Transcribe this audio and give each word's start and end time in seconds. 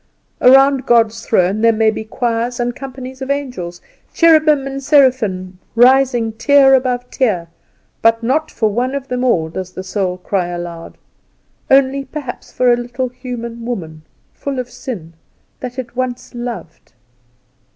Around 0.41 0.87
God's 0.87 1.23
throne 1.23 1.61
there 1.61 1.71
may 1.71 1.91
be 1.91 2.03
choirs 2.03 2.59
and 2.59 2.75
companies 2.75 3.21
of 3.21 3.29
angels, 3.29 3.81
cherubim 4.15 4.65
and 4.65 4.81
seraphim, 4.81 5.59
rising 5.75 6.31
tier 6.33 6.73
above 6.73 7.11
tier, 7.11 7.49
but 8.01 8.23
not 8.23 8.49
for 8.49 8.71
one 8.71 8.95
of 8.95 9.09
them 9.09 9.23
all 9.23 9.47
does 9.49 9.73
the 9.73 9.83
soul 9.83 10.17
cry 10.17 10.47
aloud. 10.47 10.97
Only 11.69 12.03
perhaps 12.03 12.51
for 12.51 12.73
a 12.73 12.77
little 12.77 13.09
human 13.09 13.63
woman 13.63 14.01
full 14.33 14.57
of 14.57 14.71
sin, 14.71 15.13
that 15.59 15.77
it 15.77 15.95
once 15.95 16.33
loved. 16.33 16.93